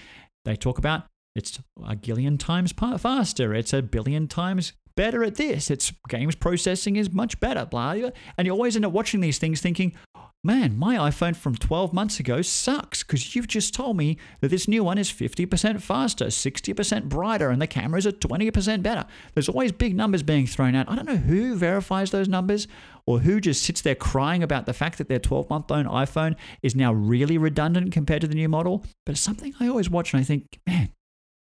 [0.44, 5.70] they talk about it's a gillion times faster, it's a billion times better at this,
[5.70, 8.11] its games processing is much better, blah, blah.
[8.37, 9.94] And you always end up watching these things thinking,
[10.42, 14.66] man, my iPhone from 12 months ago sucks because you've just told me that this
[14.66, 19.05] new one is 50% faster, 60% brighter, and the cameras are 20% better.
[19.35, 20.88] There's always big numbers being thrown out.
[20.88, 22.66] I don't know who verifies those numbers
[23.07, 26.37] or who just sits there crying about the fact that their 12 month old iPhone
[26.62, 28.85] is now really redundant compared to the new model.
[29.05, 30.90] But it's something I always watch and I think, man,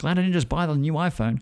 [0.03, 1.41] Glad I didn't just buy the new iPhone.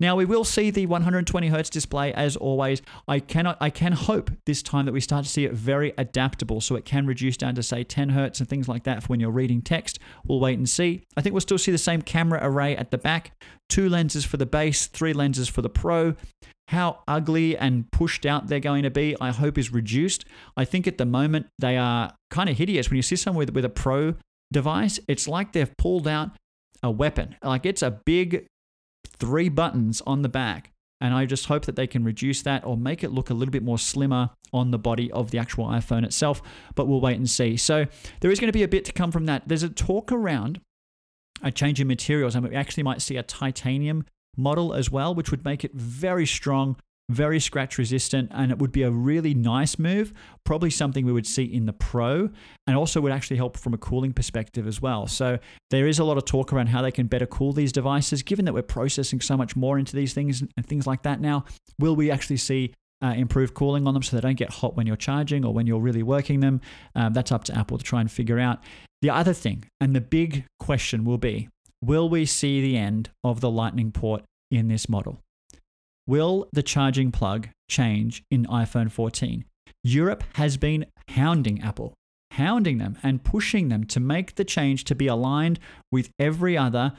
[0.00, 2.82] Now we will see the 120 hertz display as always.
[3.06, 6.60] I cannot I can hope this time that we start to see it very adaptable
[6.60, 9.20] so it can reduce down to say 10 hertz and things like that for when
[9.20, 10.00] you're reading text.
[10.26, 11.04] We'll wait and see.
[11.16, 13.30] I think we'll still see the same camera array at the back,
[13.68, 16.16] two lenses for the base, three lenses for the Pro.
[16.66, 20.24] How ugly and pushed out they're going to be, I hope is reduced.
[20.56, 23.54] I think at the moment they are kind of hideous when you see someone with,
[23.54, 24.16] with a Pro
[24.52, 24.98] device.
[25.06, 26.30] It's like they've pulled out
[26.82, 27.36] a weapon.
[27.42, 28.46] Like it's a big
[29.06, 30.72] three buttons on the back.
[31.02, 33.52] And I just hope that they can reduce that or make it look a little
[33.52, 36.42] bit more slimmer on the body of the actual iPhone itself.
[36.74, 37.56] But we'll wait and see.
[37.56, 37.86] So
[38.20, 39.44] there is going to be a bit to come from that.
[39.46, 40.60] There's a talk around
[41.42, 44.04] uh, a change in materials, and we actually might see a titanium
[44.36, 46.76] model as well, which would make it very strong
[47.10, 50.12] very scratch resistant, and it would be a really nice move.
[50.44, 52.30] Probably something we would see in the Pro,
[52.66, 55.06] and also would actually help from a cooling perspective as well.
[55.06, 55.38] So
[55.70, 58.44] there is a lot of talk around how they can better cool these devices, given
[58.44, 61.44] that we're processing so much more into these things and things like that now.
[61.78, 64.86] Will we actually see uh, improved cooling on them so they don't get hot when
[64.86, 66.60] you're charging or when you're really working them?
[66.94, 68.60] Um, that's up to Apple to try and figure out.
[69.02, 71.48] The other thing, and the big question will be
[71.82, 75.18] will we see the end of the Lightning port in this model?
[76.10, 79.44] Will the charging plug change in iPhone 14?
[79.84, 81.94] Europe has been hounding Apple,
[82.32, 85.60] hounding them and pushing them to make the change to be aligned
[85.92, 86.94] with every other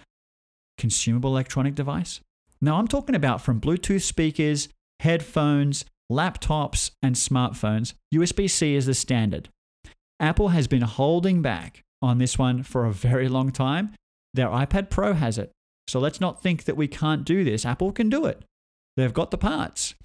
[0.77, 2.21] consumable electronic device.
[2.61, 4.69] Now, I'm talking about from Bluetooth speakers,
[5.01, 7.95] headphones, laptops, and smartphones.
[8.15, 9.49] USB C is the standard.
[10.21, 13.93] Apple has been holding back on this one for a very long time.
[14.33, 15.51] Their iPad Pro has it.
[15.89, 17.65] So let's not think that we can't do this.
[17.65, 18.41] Apple can do it.
[18.97, 19.95] They've got the parts.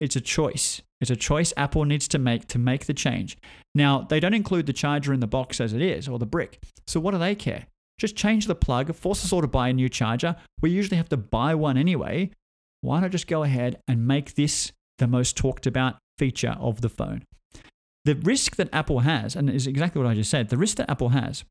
[0.00, 0.82] It's a choice.
[1.00, 3.36] It's a choice Apple needs to make to make the change.
[3.74, 6.62] Now, they don't include the charger in the box as it is or the brick.
[6.86, 7.66] So, what do they care?
[7.98, 10.36] Just change the plug, force us all to buy a new charger.
[10.62, 12.30] We usually have to buy one anyway.
[12.80, 16.88] Why not just go ahead and make this the most talked about feature of the
[16.88, 17.24] phone?
[18.06, 20.90] The risk that Apple has, and is exactly what I just said, the risk that
[20.90, 21.44] Apple has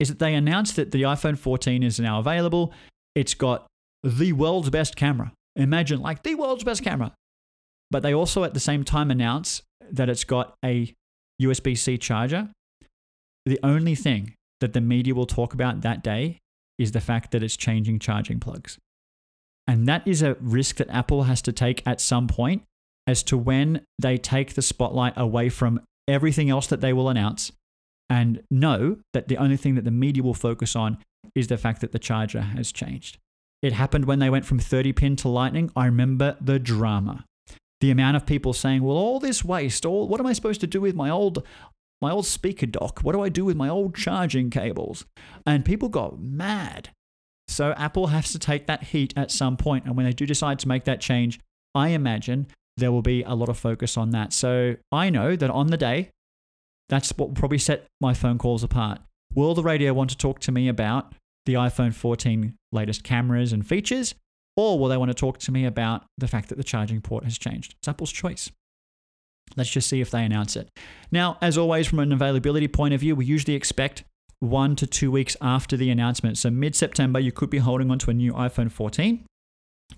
[0.00, 2.72] is that they announced that the iPhone 14 is now available.
[3.14, 3.66] It's got
[4.02, 5.32] the world's best camera.
[5.56, 7.12] Imagine like the world's best camera.
[7.90, 10.92] But they also at the same time announce that it's got a
[11.40, 12.48] USB C charger.
[13.46, 16.38] The only thing that the media will talk about that day
[16.78, 18.78] is the fact that it's changing charging plugs.
[19.66, 22.62] And that is a risk that Apple has to take at some point
[23.06, 27.52] as to when they take the spotlight away from everything else that they will announce
[28.10, 30.98] and know that the only thing that the media will focus on
[31.34, 33.18] is the fact that the charger has changed.
[33.64, 35.70] It happened when they went from 30 pin to lightning.
[35.74, 37.24] I remember the drama.
[37.80, 40.66] The amount of people saying, "Well, all this waste, all what am I supposed to
[40.66, 41.42] do with my old
[42.02, 43.00] my old speaker dock?
[43.00, 45.06] What do I do with my old charging cables?"
[45.46, 46.90] And people got mad.
[47.48, 50.58] So Apple has to take that heat at some point, and when they do decide
[50.58, 51.40] to make that change,
[51.74, 54.34] I imagine there will be a lot of focus on that.
[54.34, 56.10] So I know that on the day,
[56.90, 59.00] that's what will probably set my phone calls apart.
[59.34, 61.14] Will the radio want to talk to me about
[61.46, 64.14] the iPhone 14 latest cameras and features,
[64.56, 67.24] or will they want to talk to me about the fact that the charging port
[67.24, 67.74] has changed?
[67.78, 68.50] It's Apple's choice.
[69.56, 70.68] Let's just see if they announce it.
[71.10, 74.04] Now, as always, from an availability point of view, we usually expect
[74.40, 76.38] one to two weeks after the announcement.
[76.38, 79.24] So, mid September, you could be holding on to a new iPhone 14.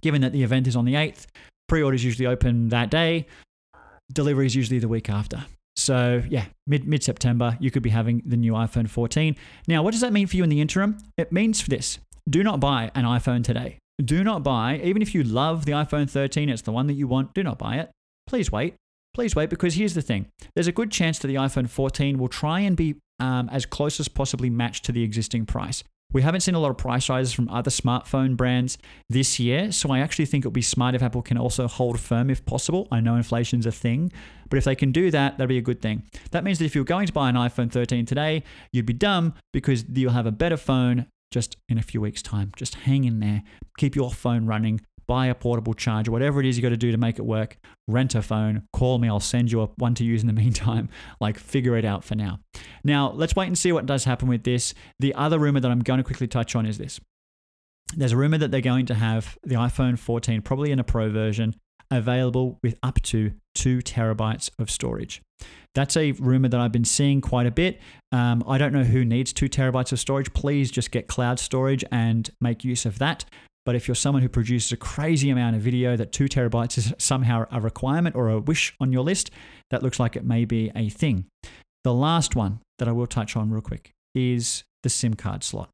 [0.03, 1.27] Given that the event is on the 8th,
[1.69, 3.27] pre orders usually open that day,
[4.13, 5.45] delivery is usually the week after.
[5.87, 9.37] So yeah, mid mid September, you could be having the new iPhone 14.
[9.69, 10.99] Now, what does that mean for you in the interim?
[11.17, 13.79] It means for this: do not buy an iPhone today.
[14.05, 17.07] Do not buy, even if you love the iPhone 13, it's the one that you
[17.07, 17.35] want.
[17.35, 17.93] Do not buy it.
[18.27, 18.75] Please wait.
[19.15, 20.27] Please wait, because here's the thing:
[20.57, 24.01] there's a good chance that the iPhone 14 will try and be um, as close
[24.01, 25.85] as possibly matched to the existing price.
[26.17, 28.79] We haven't seen a lot of price rises from other smartphone brands
[29.11, 32.01] this year, so I actually think it would be smart if Apple can also hold
[32.01, 32.89] firm if possible.
[32.91, 34.11] I know inflation's a thing,
[34.49, 36.05] but if they can do that, that'd be a good thing.
[36.31, 39.35] That means that if you're going to buy an iPhone 13 today, you'd be dumb
[39.53, 42.51] because you'll have a better phone just in a few weeks' time.
[42.57, 43.43] Just hang in there,
[43.77, 46.91] keep your phone running, buy a portable charger, whatever it is you got to do
[46.93, 47.57] to make it work.
[47.89, 50.89] Rent a phone, call me, I'll send you one to use in the meantime.
[51.21, 52.41] Like, figure it out for now.
[52.85, 54.75] Now, let's wait and see what does happen with this.
[54.99, 57.01] The other rumor that I'm going to quickly touch on is this.
[57.95, 61.09] There's a rumor that they're going to have the iPhone 14, probably in a Pro
[61.09, 61.55] version,
[61.91, 65.23] available with up to two terabytes of storage.
[65.75, 67.81] That's a rumor that I've been seeing quite a bit.
[68.11, 70.33] Um, I don't know who needs two terabytes of storage.
[70.33, 73.25] Please just get cloud storage and make use of that.
[73.67, 76.95] But if you're someone who produces a crazy amount of video that two terabytes is
[76.99, 79.33] somehow a requirement or a wish on your list,
[79.71, 81.27] that looks like it may be a thing.
[81.83, 85.69] The last one that I will touch on real quick is the SIM card slot.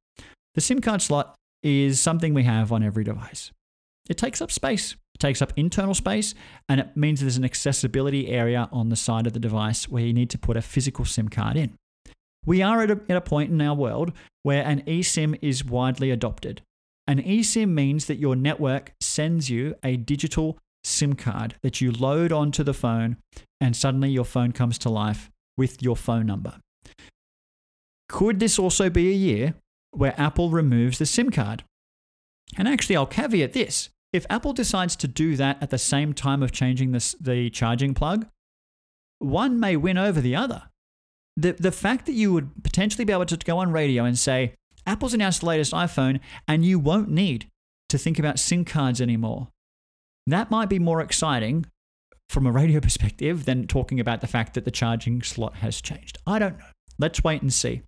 [0.54, 3.50] The SIM card slot is something we have on every device.
[4.08, 4.96] It takes up space.
[5.14, 6.34] It takes up internal space,
[6.70, 10.14] and it means there's an accessibility area on the side of the device where you
[10.14, 11.74] need to put a physical SIM card in.
[12.46, 14.12] We are at a, at a point in our world
[14.42, 16.62] where an eSIM is widely adopted.
[17.06, 22.32] An eSIM means that your network sends you a digital SIM card that you load
[22.32, 23.16] onto the phone,
[23.60, 26.60] and suddenly your phone comes to life with your phone number.
[28.08, 29.54] Could this also be a year
[29.90, 31.64] where Apple removes the SIM card?
[32.56, 33.88] And actually, I'll caveat this.
[34.12, 37.94] If Apple decides to do that at the same time of changing this, the charging
[37.94, 38.26] plug,
[39.18, 40.64] one may win over the other.
[41.36, 44.54] The, the fact that you would potentially be able to go on radio and say,
[44.86, 47.46] Apple's announced the latest iPhone, and you won't need
[47.88, 49.48] to think about SIM cards anymore.
[50.26, 51.66] That might be more exciting
[52.28, 56.18] from a radio perspective than talking about the fact that the charging slot has changed.
[56.26, 56.64] I don't know.
[56.98, 57.82] Let's wait and see.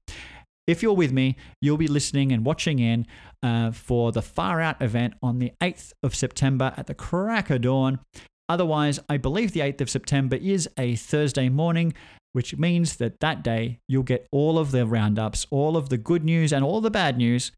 [0.66, 3.07] If you're with me, you'll be listening and watching in
[3.42, 7.62] uh, for the Far Out event on the 8th of September at the crack of
[7.62, 7.99] dawn.
[8.49, 11.92] Otherwise, I believe the 8th of September is a Thursday morning,
[12.35, 16.24] which means that that day you'll get all of the roundups, all of the good
[16.24, 17.53] news, and all the bad news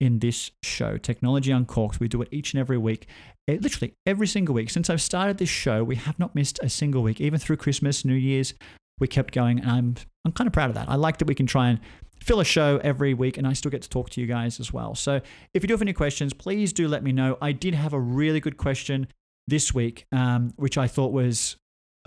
[0.00, 2.00] in this show, Technology Uncorked.
[2.00, 3.06] We do it each and every week,
[3.48, 4.70] eh, literally every single week.
[4.70, 8.04] Since I've started this show, we have not missed a single week, even through Christmas,
[8.04, 8.54] New Year's.
[9.00, 10.88] We kept going, and I'm I'm kind of proud of that.
[10.88, 11.80] I like that we can try and
[12.22, 14.72] fill a show every week and I still get to talk to you guys as
[14.72, 14.94] well.
[14.94, 15.20] So
[15.54, 17.38] if you do have any questions, please do let me know.
[17.40, 19.08] I did have a really good question
[19.48, 21.56] this week, um, which I thought was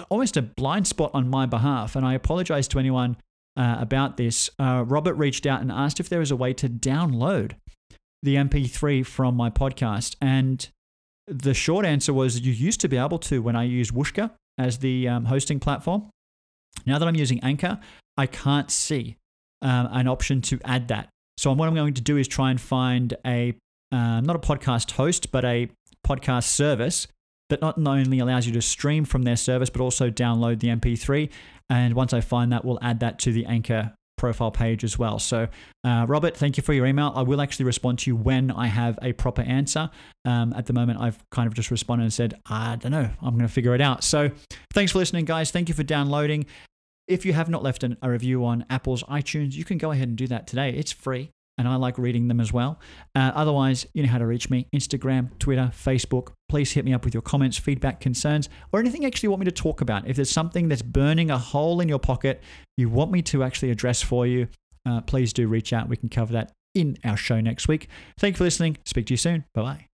[0.09, 1.95] almost a blind spot on my behalf.
[1.95, 3.17] And I apologize to anyone
[3.55, 4.49] uh, about this.
[4.59, 7.53] Uh, Robert reached out and asked if there was a way to download
[8.21, 10.15] the MP3 from my podcast.
[10.21, 10.67] And
[11.27, 14.79] the short answer was you used to be able to when I used Whooshkaa as
[14.79, 16.09] the um, hosting platform.
[16.85, 17.79] Now that I'm using Anchor,
[18.17, 19.17] I can't see
[19.61, 21.09] um, an option to add that.
[21.37, 23.55] So what I'm going to do is try and find a
[23.91, 25.69] uh, not a podcast host, but a
[26.05, 27.07] podcast service
[27.49, 31.29] that not only allows you to stream from their service, but also download the MP3.
[31.69, 35.19] And once I find that, we'll add that to the Anchor profile page as well.
[35.19, 35.49] So,
[35.83, 37.11] uh, Robert, thank you for your email.
[37.13, 39.89] I will actually respond to you when I have a proper answer.
[40.23, 43.31] Um, at the moment, I've kind of just responded and said, I don't know, I'm
[43.31, 44.01] going to figure it out.
[44.03, 44.31] So,
[44.73, 45.51] thanks for listening, guys.
[45.51, 46.45] Thank you for downloading.
[47.05, 50.07] If you have not left an, a review on Apple's iTunes, you can go ahead
[50.07, 50.69] and do that today.
[50.69, 52.79] It's free, and I like reading them as well.
[53.13, 56.29] Uh, otherwise, you know how to reach me Instagram, Twitter, Facebook.
[56.53, 59.45] Please hit me up with your comments, feedback, concerns, or anything actually you want me
[59.45, 60.07] to talk about.
[60.07, 62.43] If there's something that's burning a hole in your pocket
[62.77, 64.47] you want me to actually address for you,
[64.85, 65.89] uh, please do reach out.
[65.89, 67.87] We can cover that in our show next week.
[68.19, 68.77] Thank you for listening.
[68.85, 69.45] Speak to you soon.
[69.55, 69.87] Bye bye.